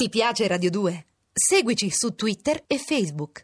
Ti 0.00 0.08
piace 0.10 0.46
Radio 0.46 0.70
2? 0.70 1.06
Seguici 1.32 1.90
su 1.90 2.14
Twitter 2.14 2.62
e 2.68 2.78
Facebook. 2.78 3.42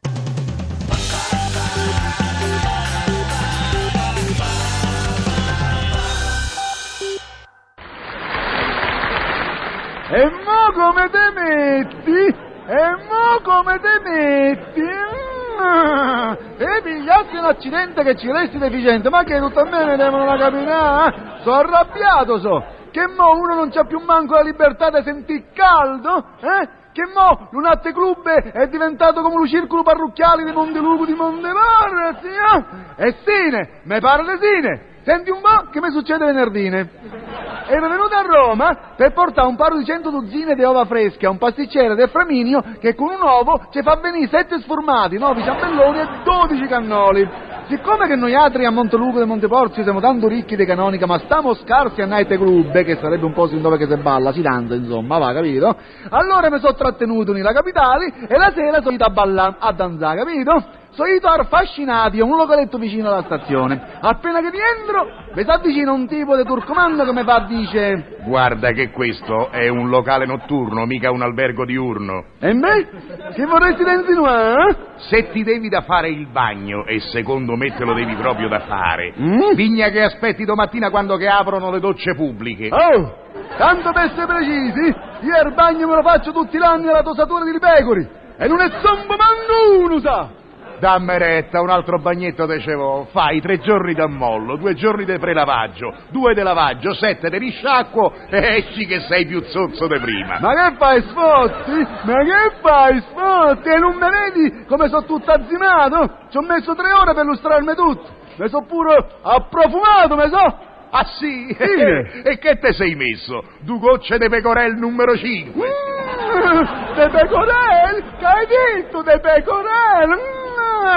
E 10.12 10.30
mo 10.30 10.70
come 10.74 11.10
te 11.10 11.30
metti? 11.34 12.36
E 12.68 12.96
mo 13.08 13.40
come 13.42 13.80
te 13.80 13.98
metti? 14.04 14.80
Mm. 14.80 16.34
E 16.56 16.82
pigliassi 16.84 17.34
un 17.34 17.46
accidente 17.46 18.04
che 18.04 18.16
ci 18.16 18.30
resti 18.30 18.58
deficiente, 18.58 19.10
ma 19.10 19.24
che 19.24 19.40
tutto 19.40 19.58
a 19.58 19.64
me 19.64 19.84
ne 19.86 19.96
devono 19.96 20.24
la 20.24 20.38
capinare? 20.38 21.40
Sono 21.42 21.56
arrabbiato, 21.56 22.38
so. 22.38 22.73
Che 22.94 23.08
mo 23.08 23.32
uno 23.32 23.54
non 23.56 23.70
c'ha 23.70 23.82
più 23.86 23.98
manco 23.98 24.34
la 24.34 24.42
libertà 24.42 24.88
di 24.88 25.02
sentire 25.02 25.46
caldo? 25.52 26.26
Eh? 26.38 26.68
Che 26.92 27.02
mo 27.12 27.48
l'Unate 27.50 27.92
Club 27.92 28.22
è 28.24 28.68
diventato 28.68 29.20
come 29.20 29.34
un 29.34 29.48
circolo 29.48 29.82
parrocchiale 29.82 30.44
di 30.44 30.52
Montelupo 30.52 31.04
di 31.04 31.14
Montevarra, 31.14 32.20
sì, 32.22 32.28
eh? 32.28 33.04
E 33.04 33.16
sine, 33.24 33.80
me 33.82 33.98
pare 33.98 34.38
sine. 34.38 34.92
Senti 35.02 35.30
un 35.30 35.40
po' 35.40 35.70
che 35.70 35.80
mi 35.80 35.90
succede 35.90 36.24
venerdì. 36.24 36.66
Ero 36.66 37.88
venuto 37.88 38.14
a 38.14 38.22
Roma 38.22 38.92
per 38.96 39.12
portare 39.12 39.48
un 39.48 39.56
paro 39.56 39.76
di 39.76 39.84
cento 39.84 40.10
dozzine 40.10 40.54
di 40.54 40.62
uova 40.62 40.84
fresche 40.84 41.26
a 41.26 41.30
un 41.30 41.38
pasticcere 41.38 41.96
del 41.96 42.10
Framinio 42.10 42.62
che 42.78 42.94
con 42.94 43.08
un 43.08 43.20
uovo 43.20 43.66
ci 43.70 43.82
fa 43.82 43.96
venire 43.96 44.28
sette 44.28 44.60
sformati, 44.60 45.18
nove 45.18 45.42
ciambelloni 45.42 45.98
e 45.98 46.08
dodici 46.22 46.66
cannoli. 46.68 47.28
Siccome 47.66 48.06
che 48.06 48.14
noi 48.14 48.34
altri 48.34 48.66
a 48.66 48.70
Montelupo 48.70 49.22
e 49.22 49.24
Monteporzio 49.24 49.82
siamo 49.82 49.98
tanto 49.98 50.28
ricchi 50.28 50.54
di 50.54 50.66
canonica, 50.66 51.06
ma 51.06 51.18
stiamo 51.20 51.54
scarsi 51.54 52.02
a 52.02 52.06
Night 52.06 52.28
Club, 52.36 52.82
che 52.82 52.98
sarebbe 53.00 53.24
un 53.24 53.32
po' 53.32 53.48
sin 53.48 53.62
dove 53.62 53.78
che 53.78 53.86
si 53.86 53.96
balla, 53.96 54.32
si 54.32 54.42
danza 54.42 54.74
insomma, 54.74 55.16
va, 55.16 55.32
capito? 55.32 55.74
Allora 56.10 56.50
mi 56.50 56.58
sono 56.58 56.74
trattenuto 56.74 57.32
nella 57.32 57.52
capitale 57.52 58.12
e 58.28 58.36
la 58.36 58.52
sera 58.54 58.78
sono 58.78 58.90
andato 58.90 59.10
a 59.10 59.14
ballare, 59.14 59.56
a 59.58 59.72
danzare, 59.72 60.18
capito? 60.18 60.82
Sono 60.94 61.08
io 61.08 61.18
affascinati 61.20 62.20
a 62.20 62.24
un 62.24 62.36
localetto 62.36 62.78
vicino 62.78 63.08
alla 63.08 63.24
stazione. 63.24 63.98
Appena 64.00 64.40
che 64.40 64.50
rientro, 64.50 65.08
mi 65.34 65.42
si 65.42 65.50
avvicina 65.50 65.90
un 65.90 66.06
tipo 66.06 66.36
di 66.36 66.44
turcomando 66.44 67.04
che 67.04 67.12
mi 67.12 67.24
fa 67.24 67.46
dice... 67.48 68.18
Guarda 68.24 68.70
che 68.70 68.90
questo 68.90 69.50
è 69.50 69.66
un 69.66 69.88
locale 69.88 70.24
notturno, 70.24 70.86
mica 70.86 71.10
un 71.10 71.22
albergo 71.22 71.64
diurno. 71.64 72.26
E 72.38 72.52
me? 72.54 72.88
Che 73.34 73.44
vorresti 73.44 73.82
da 73.82 73.92
insinuare, 73.94 74.70
eh? 74.70 74.76
Se 75.08 75.30
ti 75.32 75.42
devi 75.42 75.68
da 75.68 75.82
fare 75.82 76.10
il 76.10 76.28
bagno, 76.28 76.84
e 76.86 77.00
secondo 77.00 77.56
me 77.56 77.74
te 77.74 77.84
lo 77.84 77.92
devi 77.92 78.14
proprio 78.14 78.48
da 78.48 78.60
fare, 78.60 79.12
Mm? 79.18 79.54
vigna 79.54 79.88
che 79.88 80.02
aspetti 80.02 80.44
domattina 80.44 80.90
quando 80.90 81.16
che 81.16 81.26
aprono 81.26 81.72
le 81.72 81.80
docce 81.80 82.14
pubbliche. 82.14 82.68
Oh! 82.70 83.16
Tanto 83.56 83.90
per 83.90 84.04
essere 84.04 84.26
precisi, 84.26 84.94
io 85.22 85.42
il 85.44 85.54
bagno 85.54 85.88
me 85.88 85.96
lo 85.96 86.02
faccio 86.02 86.30
tutti 86.30 86.56
gli 86.56 86.62
anni 86.62 86.86
alla 86.86 87.02
tosatura 87.02 87.44
di 87.44 87.58
pecori. 87.58 88.08
E 88.36 88.46
non 88.46 88.60
è 88.60 88.68
zombo 88.80 89.16
manco 89.16 89.84
uno, 89.84 89.98
sa! 89.98 90.42
Dammi 90.78 91.18
retta, 91.18 91.60
un 91.60 91.70
altro 91.70 91.98
bagnetto 91.98 92.46
te 92.46 92.60
ce 92.60 92.74
vo. 92.74 93.06
Fai 93.10 93.40
tre 93.40 93.58
giorni 93.58 93.94
d'ammollo, 93.94 94.56
due 94.56 94.74
giorni 94.74 95.04
di 95.04 95.18
prelavaggio, 95.18 95.94
due 96.10 96.34
di 96.34 96.42
lavaggio, 96.42 96.92
sette 96.94 97.30
di 97.30 97.38
risciacquo 97.38 98.12
e 98.28 98.56
esci 98.58 98.84
che 98.86 99.00
sei 99.00 99.24
più 99.26 99.42
zozzo 99.44 99.86
di 99.86 99.98
prima. 100.00 100.38
Ma 100.40 100.52
che 100.70 100.76
fai 100.76 101.02
sfotti? 101.02 101.86
Ma 102.02 102.22
che 102.24 102.56
fai 102.60 103.00
sfotti? 103.08 103.68
E 103.68 103.78
non 103.78 103.96
me 103.96 104.08
vedi 104.10 104.64
come 104.66 104.88
sono 104.88 105.04
tutto 105.04 105.30
azzimato? 105.30 106.18
Ci 106.30 106.36
ho 106.36 106.42
messo 106.42 106.74
tre 106.74 106.92
ore 106.92 107.14
per 107.14 107.24
lustrarmi 107.24 107.74
tutto. 107.74 108.22
Mi 108.36 108.48
sono 108.48 108.66
pure 108.66 109.06
approfumato, 109.22 110.16
me 110.16 110.28
so. 110.28 110.72
Ah 110.90 111.04
sì? 111.18 111.56
Sì. 111.58 112.20
e 112.28 112.38
che 112.38 112.58
te 112.58 112.72
sei 112.72 112.94
messo? 112.94 113.42
Due 113.60 113.78
gocce 113.78 114.18
di 114.18 114.28
pecorel 114.28 114.74
numero 114.76 115.16
5. 115.16 115.66
Mm, 115.66 116.94
De 116.94 117.08
pecorel? 117.08 118.02
Che 118.18 118.24
hai 118.24 118.46
detto 118.46 119.02
de 119.02 119.18
pecorel? 119.20 120.08
Mm, 120.08 120.33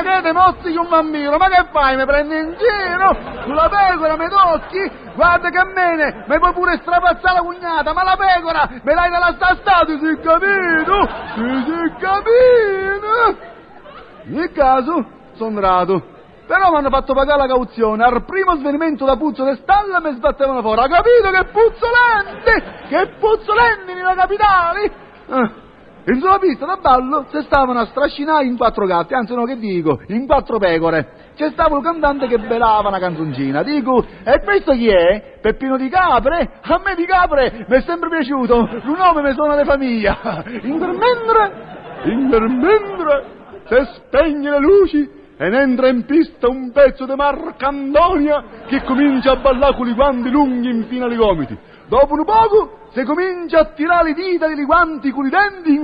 che 0.04 0.22
te 0.22 0.32
mozzichi 0.32 0.78
un 0.78 0.88
bambino? 0.90 1.38
Ma 1.38 1.48
che 1.48 1.66
fai? 1.72 1.96
Mi 1.96 2.06
prendi 2.06 2.36
in 2.36 2.56
giro? 2.58 3.16
Sulla 3.44 3.70
pecora 3.70 4.18
mi 4.18 4.30
tocchi? 4.30 4.92
Guarda 5.16 5.50
che 5.50 5.64
me 5.74 6.26
mi 6.28 6.40
puoi 6.40 6.54
pure 6.54 6.78
strapazzare 6.82 7.36
la 7.36 7.42
cugnata, 7.42 7.94
ma 7.94 8.04
la 8.04 8.16
pecora 8.18 8.70
me 8.84 8.94
l'hai 8.94 9.10
nella 9.10 9.34
stastata, 9.36 9.86
ti 9.86 9.98
si 9.98 10.20
capito? 10.22 11.08
Si 11.36 11.94
capito? 12.00 13.38
Nel 14.24 14.52
caso, 14.52 15.06
sono 15.36 15.60
rato. 15.60 16.16
Però 16.48 16.70
mi 16.70 16.78
hanno 16.78 16.90
fatto 16.90 17.14
pagare 17.14 17.42
la 17.42 17.48
cauzione. 17.48 18.04
Al 18.06 18.24
primo 18.24 18.56
svenimento 18.56 19.04
da 19.04 19.18
puzzo 19.18 19.44
di 19.44 19.58
stalla 19.62 20.00
mi 20.00 20.14
sbattevano 20.16 20.62
fuori. 20.62 20.80
Ha 20.80 20.88
capito 20.88 21.30
che 21.30 21.44
puzzolente? 21.52 22.86
Che 22.88 23.08
puzzolenti 23.20 23.94
nella 23.94 24.16
capitale? 24.16 24.92
Eh. 25.28 25.66
In 26.10 26.22
sulla 26.22 26.40
pista 26.40 26.66
da 26.66 26.78
ballo 26.78 27.26
si 27.32 27.42
stavano 27.42 27.80
a 27.80 27.86
strascinare 27.88 28.46
in 28.46 28.56
quattro 28.56 28.86
gatti, 28.86 29.14
anzi 29.14 29.34
no 29.34 29.44
che 29.44 29.58
dico, 29.58 30.00
in 30.08 30.26
quattro 30.26 30.58
pecore. 30.58 31.26
C'è 31.36 31.50
stato 31.52 31.76
un 31.76 31.82
cantante 31.82 32.28
che 32.28 32.40
belava 32.40 32.88
una 32.88 32.98
canzoncina. 32.98 33.62
Dico, 33.62 34.06
e 34.24 34.42
questo 34.42 34.72
chi 34.72 34.88
è? 34.88 35.40
Peppino 35.42 35.76
di 35.76 35.90
Capre? 35.90 36.60
A 36.62 36.82
me 36.82 36.96
di 36.96 37.06
Capre 37.06 37.66
mi 37.68 37.76
è 37.76 37.82
sempre 37.82 38.08
piaciuto. 38.08 38.58
Un 38.58 38.96
nome 38.98 39.22
mi 39.22 39.34
suona 39.34 39.58
di 39.58 39.68
famiglia. 39.68 40.18
In 40.64 40.78
mentre, 40.78 41.76
in 42.06 42.28
mentre, 42.28 43.26
se 43.68 43.86
spegne 43.96 44.50
le 44.50 44.60
luci 44.60 45.17
ed 45.38 45.54
entra 45.54 45.88
in 45.88 46.06
pista 46.06 46.50
un 46.50 46.72
pezzo 46.72 47.06
di 47.06 47.14
Marcandonia 47.14 48.44
che 48.66 48.84
comincia 48.84 49.32
a 49.34 49.36
ballare 49.36 49.76
con 49.76 49.88
i 49.88 49.94
guanti 49.94 50.30
lunghi 50.32 50.70
infino 50.70 51.06
ai 51.06 51.16
gomiti. 51.16 51.58
Dopo 51.88 52.16
un 52.16 52.26
poco 52.26 52.78
si 52.92 53.04
comincia 53.04 53.60
a 53.60 53.66
tirare 53.74 54.10
le 54.10 54.14
dita 54.14 54.48
dei 54.48 54.66
guanti 54.66 55.12
con 55.12 55.26
i 55.26 55.30
denti 55.30 55.76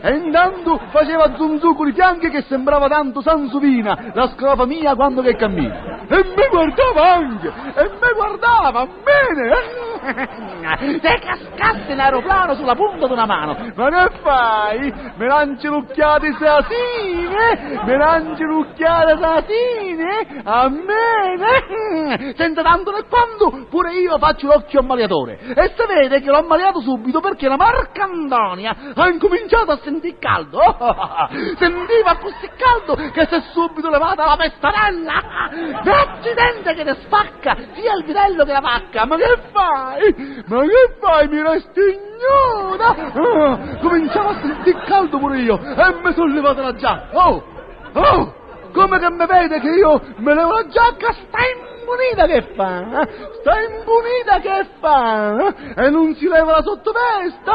e 0.00 0.14
intanto 0.14 0.80
faceva 0.90 1.36
zunzù 1.36 1.74
con 1.74 1.88
i 1.88 1.92
fianchi 1.92 2.30
che 2.30 2.42
sembrava 2.48 2.88
tanto 2.88 3.20
Sansovina, 3.20 4.12
la 4.14 4.28
scrofa 4.28 4.64
mia 4.64 4.94
quando 4.94 5.20
che 5.22 5.36
cammina. 5.36 6.06
E 6.08 6.24
mi 6.24 6.48
guardava 6.50 7.12
anche, 7.14 7.48
e 7.48 7.90
mi 7.90 8.12
guardava 8.14 8.86
bene. 8.86 9.95
Se 10.06 11.18
cascasse 11.18 11.92
in 11.92 12.00
aeroplano 12.00 12.54
sulla 12.54 12.74
punta 12.74 13.06
di 13.06 13.12
una 13.12 13.26
mano, 13.26 13.56
ma 13.74 13.88
che 13.88 14.18
fai? 14.22 14.92
Me 15.16 15.26
lanci 15.26 15.66
l'occhiata 15.66 16.26
sasine? 16.38 17.82
Me 17.84 17.96
lanci 17.96 18.44
l'occhiata 18.44 19.18
sasine? 19.18 20.42
A 20.44 20.68
me? 20.68 22.34
Senza 22.36 22.62
tanto 22.62 22.92
né 22.92 23.04
quanto, 23.08 23.66
pure 23.68 23.94
io 23.94 24.16
faccio 24.18 24.46
l'occhio 24.46 24.80
ammaliatore. 24.80 25.38
E 25.40 25.74
si 25.76 25.86
vede 25.86 26.20
che 26.20 26.30
l'ho 26.30 26.38
ammaliato 26.38 26.80
subito 26.80 27.20
perché 27.20 27.48
la 27.48 27.56
Marcandonia 27.56 28.76
ha 28.94 29.08
incominciato 29.08 29.72
a 29.72 29.78
sentire 29.82 30.18
caldo. 30.18 30.60
Sentiva 31.58 32.16
così 32.20 32.48
caldo 32.56 32.94
che 33.10 33.26
si 33.26 33.34
è 33.34 33.42
subito 33.52 33.90
levata 33.90 34.24
la 34.24 34.36
pestarella. 34.36 35.22
L'accidente 35.82 36.74
che 36.74 36.84
ne 36.84 36.94
spacca 37.02 37.56
sia 37.74 37.94
il 37.94 38.04
vitello 38.04 38.44
che 38.44 38.52
la 38.52 38.60
vacca. 38.60 39.04
Ma 39.04 39.16
che 39.16 39.38
fai? 39.52 39.95
Ma 40.46 40.60
che 40.60 40.96
fai? 41.00 41.28
Mi 41.28 41.42
resti 41.42 41.80
ignota? 41.80 42.88
Ah, 42.88 43.78
cominciavo 43.78 44.28
a 44.28 44.40
sentire 44.40 44.84
caldo 44.84 45.18
pure 45.18 45.40
io 45.40 45.58
e 45.58 45.94
mi 46.02 46.12
sono 46.12 46.32
levata 46.32 46.62
la 46.62 46.74
giacca. 46.74 47.18
Oh! 47.18 47.42
Oh! 47.92 48.34
Come 48.72 48.98
che 48.98 49.10
mi 49.10 49.26
vede 49.26 49.60
che 49.60 49.68
io 49.68 50.00
me 50.16 50.34
levo 50.34 50.52
la 50.52 50.66
giacca? 50.66 51.12
Sta 51.12 51.38
imbunita 51.86 52.26
che 52.26 52.42
fa? 52.54 53.00
eh? 53.00 53.08
Sta 53.40 53.60
imbunita 53.60 54.40
che 54.40 54.66
fa? 54.80 55.54
eh? 55.76 55.84
E 55.86 55.90
non 55.90 56.14
si 56.16 56.26
leva 56.26 56.52
la 56.52 56.62
sottovesta? 56.62 57.52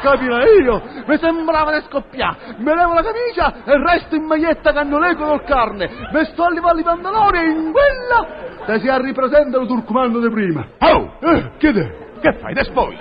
Capirai 0.00 0.62
io? 0.62 0.82
Mi 1.06 1.16
sembrava 1.18 1.78
di 1.78 1.84
scoppiare. 1.86 2.56
Mi 2.58 2.74
levo 2.74 2.92
la 2.94 3.02
camicia 3.02 3.62
e 3.64 3.78
resto 3.78 4.16
in 4.16 4.24
maglietta 4.24 4.72
cannoleco 4.72 5.24
col 5.24 5.44
carne. 5.44 5.88
Mi 6.12 6.24
sto 6.26 6.44
a 6.44 6.50
levare 6.50 6.80
i 6.80 6.84
pantaloni 6.84 7.38
e 7.38 7.44
in 7.50 7.72
quella 7.72 8.26
te 8.66 8.80
si 8.80 8.88
ripresenta 8.90 9.58
lo 9.58 9.66
turcomando 9.66 10.18
di 10.20 10.30
prima. 10.30 10.66
Oh! 10.80 11.16
Eh, 11.20 11.50
che 11.58 11.72
te? 11.72 12.08
Che 12.20 12.32
fai? 12.40 12.54
Te 12.54 12.64
spogli? 12.64 12.98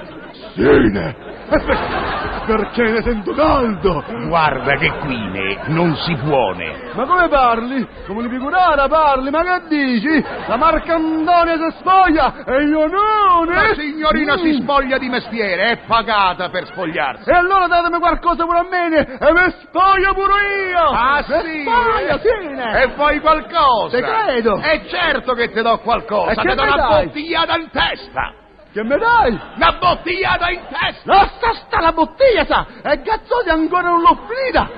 Sine! 0.53 1.28
Perché 1.49 2.81
ne 2.89 3.01
sento 3.03 3.33
caldo? 3.33 4.03
Guarda 4.27 4.75
che 4.77 4.89
qui 4.99 5.15
ne 5.17 5.59
non 5.67 5.95
si 5.97 6.15
puone. 6.15 6.89
Ma 6.93 7.05
come 7.05 7.27
parli? 7.27 7.87
Come 8.07 8.21
una 8.21 8.29
figurata 8.29 8.87
parli? 8.87 9.29
Ma 9.29 9.43
che 9.43 9.61
dici? 9.67 10.25
La 10.47 10.57
Marcandonia 10.57 11.55
si 11.57 11.77
spoglia 11.79 12.43
e 12.45 12.63
io 12.63 12.87
non! 12.87 13.45
La 13.47 13.73
signorina 13.75 14.35
Mm. 14.35 14.39
si 14.39 14.53
spoglia 14.61 14.97
di 14.97 15.09
mestiere, 15.09 15.71
è 15.71 15.77
pagata 15.85 16.49
per 16.49 16.65
spogliarsi. 16.67 17.29
E 17.29 17.33
allora 17.33 17.67
datemi 17.67 17.99
qualcosa 17.99 18.45
pure 18.45 18.57
a 18.59 18.65
me 18.69 18.87
e 19.19 19.31
mi 19.33 19.53
spoglio 19.63 20.13
pure 20.13 20.33
io! 20.71 20.81
Ah 20.89 21.21
sì? 21.23 21.61
spoglio, 21.61 22.15
eh? 22.15 22.19
sì! 22.19 22.77
E 22.83 22.93
vuoi 22.95 23.19
qualcosa? 23.19 23.97
Te 23.97 24.03
credo. 24.03 24.59
E 24.61 24.87
certo 24.87 25.33
che 25.33 25.51
ti 25.51 25.61
do 25.61 25.77
qualcosa, 25.79 26.31
E 26.31 26.35
ti 26.35 26.55
do 26.55 26.63
una 26.63 26.75
dai? 26.75 27.05
bottigliata 27.05 27.55
in 27.57 27.69
testa. 27.69 28.33
Che 28.79 28.85
mi 28.85 28.97
dai? 28.97 29.37
Una 29.57 29.73
bottigliata 29.77 30.49
in 30.51 30.61
testa. 30.69 31.01
Lascia 31.03 31.53
sta 31.65 31.81
la 31.81 31.91
bottiglia, 31.91 32.45
sa! 32.45 32.65
E 32.81 33.01
Gazzosi 33.01 33.49
ancora 33.49 33.89
non 33.89 33.99
l'ho 33.99 34.17
finita! 34.25 34.69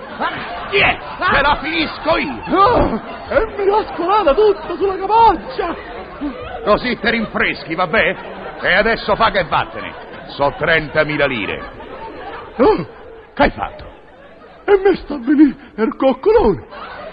Chi 0.71 0.77
è? 0.77 0.98
Te 1.19 1.42
la 1.42 1.59
finisco 1.62 2.18
io. 2.18 2.42
Oh, 2.50 3.00
e 3.30 3.45
mi 3.56 3.63
l'ho 3.63 3.86
scolata 3.94 4.33
tutta 4.33 4.75
sulla 4.75 4.98
capoccia! 4.98 5.75
Così 6.63 6.98
ti 6.98 7.09
rinfreschi, 7.12 7.75
vabbè? 7.75 8.15
E 8.62 8.74
adesso 8.74 9.13
paga 9.13 9.42
e 9.42 9.44
vattene. 9.44 9.94
So 10.30 10.48
30.000 10.48 11.27
lire. 11.27 11.62
Oh, 12.57 12.88
che 13.36 13.44
hai 13.44 13.51
fatto? 13.51 13.86
E 14.65 14.80
me 14.83 14.95
sta 14.95 15.13
a 15.13 15.19
venire 15.19 15.56
il 15.75 15.95
coccolone. 15.95 16.65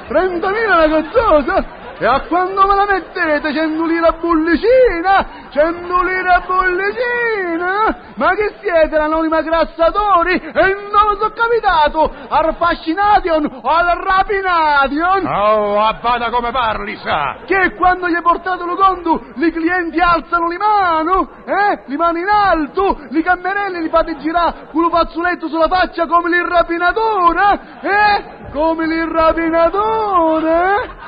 30.000 0.09 0.67
la 0.67 0.89
cazzosa? 0.89 1.67
E 2.01 2.07
a 2.07 2.21
quando 2.29 2.65
me 2.65 2.77
la 2.77 2.87
mettete 2.87 3.53
100 3.53 3.85
lire 3.87 4.07
a 4.07 4.13
bollicina? 4.13 5.27
100 5.51 6.03
lire 6.03 6.29
a 6.29 6.43
bollicina? 6.47 7.97
Ma 8.15 8.35
che 8.37 8.55
siete, 8.61 8.97
l'anonima 8.97 9.43
grassatori? 9.43 10.35
E 10.35 10.53
dove 10.53 11.17
sono 11.19 11.33
capitato? 11.35 12.15
Al 12.29 12.55
Fascination 12.57 13.47
o 13.63 13.69
al 13.69 13.99
Rapination? 13.99 15.27
Oh, 15.27 15.81
abbada 15.81 16.31
come 16.31 16.53
parli, 16.53 16.97
sa! 16.99 17.39
Che 17.45 17.75
quando 17.75 18.09
gli 18.09 18.15
hai 18.15 18.23
portato 18.23 18.65
lo 18.65 18.77
conto, 18.77 19.21
i 19.35 19.51
clienti 19.51 19.99
alzano 19.99 20.47
le 20.47 20.57
mani? 20.57 21.29
Eh? 21.47 21.83
Le 21.85 21.97
mani 21.97 22.21
in 22.21 22.29
alto? 22.29 22.97
I 23.11 23.23
cammerelli 23.23 23.83
li 23.83 23.89
fate 23.89 24.17
girare 24.19 24.69
con 24.71 24.83
lo 24.83 24.89
fazzoletto 24.89 25.49
sulla 25.49 25.67
faccia 25.67 26.07
come 26.07 26.37
il 26.37 26.45
rapinatore? 26.45 27.61
Eh? 27.81 28.51
Come 28.53 28.85
il 28.85 29.05
rapinatore? 29.05 31.08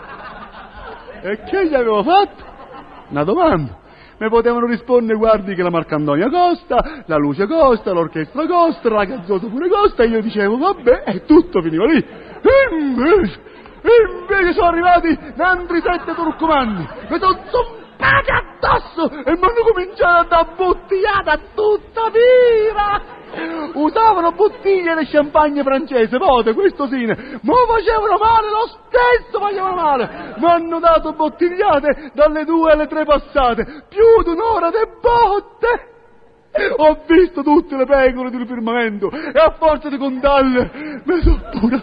E 1.22 1.43
che 1.44 1.67
gli 1.67 1.75
avevo 1.75 2.02
fatto? 2.02 2.44
Una 3.08 3.25
domanda. 3.25 3.78
Mi 4.19 4.28
potevano 4.28 4.67
rispondere, 4.67 5.19
guardi 5.19 5.55
che 5.55 5.62
la 5.62 5.70
Marcandonia 5.70 6.28
costa, 6.28 7.02
la 7.06 7.17
luce 7.17 7.46
costa, 7.46 7.93
l'orchestra 7.93 8.46
costa, 8.46 8.90
la 8.90 9.05
gazzosa 9.05 9.46
pure 9.46 9.69
costa, 9.69 10.02
e 10.02 10.08
io 10.08 10.20
dicevo, 10.20 10.58
vabbè, 10.58 11.05
e 11.06 11.25
tutto 11.25 11.62
finiva 11.62 11.87
lì. 11.87 12.05
Invece, 12.70 13.40
invece 13.82 14.52
sono 14.52 14.69
arrivati 14.69 15.19
altri 15.38 15.81
sette 15.81 16.14
turcomandi, 16.14 16.87
mi 17.08 17.19
sono 17.19 17.38
zompati 17.50 18.31
addosso 18.31 19.11
e 19.11 19.32
mi 19.32 19.43
hanno 19.43 19.62
cominciato 19.72 20.34
a 20.34 20.43
dare 20.43 20.55
bottigliata 20.56 21.38
tutta 21.55 22.11
vira. 22.11 23.19
Usavano 23.73 24.32
bottiglie 24.32 24.97
di 24.97 25.06
champagne 25.06 25.62
francese, 25.62 26.19
vote, 26.19 26.53
questo 26.55 26.88
sì, 26.88 27.05
ma 27.06 27.15
facevano 27.15 28.17
male, 28.19 28.49
lo 28.50 28.67
stesso 28.67 29.38
facevano 29.38 29.75
male. 29.75 30.35
Mi 30.37 30.47
hanno 30.47 30.81
dato 30.81 31.12
bottigliate 31.12 32.11
dalle 32.12 32.44
due 32.44 32.73
alle 32.73 32.87
tre 32.88 33.05
passate, 33.05 33.85
più 33.88 34.23
di 34.25 34.31
un'ora 34.31 34.71
di 34.71 34.79
botte. 35.00 35.88
Ho 36.79 36.99
visto 37.06 37.44
tutte 37.44 37.77
le 37.77 37.87
pecore 37.87 38.31
del 38.31 38.44
firmamento 38.44 39.09
e 39.09 39.38
a 39.38 39.55
forza 39.56 39.88
di 39.88 39.99
contarle 39.99 41.03
mi 41.05 41.23
sono 41.23 41.41
pure. 41.53 41.82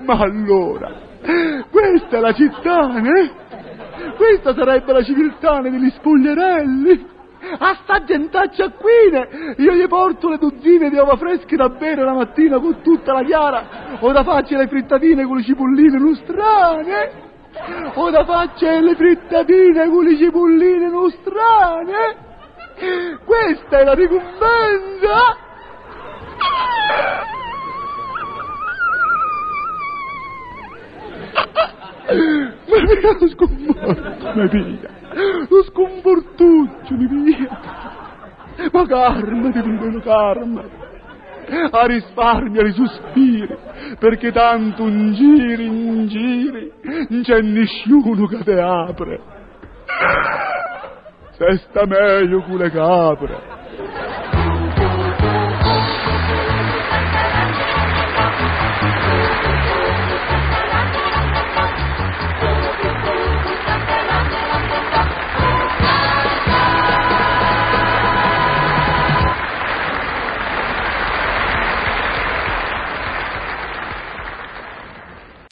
Ma 0.00 0.18
allora, 0.18 0.90
questa 1.70 2.16
è 2.16 2.20
la 2.20 2.32
città, 2.32 2.96
eh? 2.96 3.30
Questa 4.16 4.54
sarebbe 4.54 4.92
la 4.92 5.02
civiltà 5.02 5.60
degli 5.60 5.90
spogliarelli? 5.90 7.14
A 7.58 7.78
sta 7.82 8.02
gentaccia 8.04 8.70
qui, 8.70 8.90
io 9.56 9.72
gli 9.72 9.86
porto 9.86 10.28
le 10.28 10.38
dozzine 10.38 10.90
di 10.90 10.96
uova 10.96 11.16
fresche 11.16 11.56
da 11.56 11.68
bere 11.68 12.02
la 12.02 12.12
mattina 12.12 12.58
con 12.58 12.82
tutta 12.82 13.12
la 13.12 13.22
chiara, 13.22 13.98
o 14.00 14.12
da 14.12 14.24
faccia 14.24 14.58
le 14.58 14.66
frittatine 14.66 15.24
con 15.24 15.36
le 15.36 15.42
cipolline 15.44 15.98
nostrane, 15.98 17.10
o 17.94 18.10
da 18.10 18.24
faccia 18.24 18.80
le 18.80 18.94
frittatine 18.94 19.88
con 19.88 20.04
le 20.04 20.16
cipolline 20.16 20.88
nostrane. 20.88 22.16
Questa 23.24 23.78
è 23.78 23.84
la 23.84 23.94
ricompensa. 23.94 25.44
Ma 32.66 32.80
mica 32.82 33.16
lo 33.18 33.28
sconforto, 33.28 34.32
mi 34.34 34.48
piglia. 34.48 34.48
Mi 34.48 34.48
piglia. 34.48 34.90
Ma 35.48 35.62
calmati, 38.96 39.60
fratello, 39.60 40.00
calmati. 40.00 40.84
A 41.70 41.86
risparmia 41.86 42.62
i 42.62 42.72
sospiri, 42.72 43.56
perché 44.00 44.32
tanto 44.32 44.82
un 44.82 45.12
giri, 45.12 45.68
un 45.68 46.08
giri, 46.08 46.72
non 47.08 47.22
c'è 47.22 47.40
nessuno 47.40 48.26
che 48.26 48.42
te 48.42 48.60
apre. 48.60 49.20
Se 51.38 51.56
sta 51.68 51.86
meglio 51.86 52.42
con 52.42 52.56
le 52.56 52.70
capre. 52.70 53.55